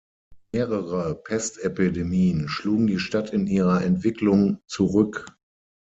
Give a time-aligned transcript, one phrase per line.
[0.51, 5.27] Mehrere Pestepidemien schlugen die Stadt in ihrer Entwicklung zurück.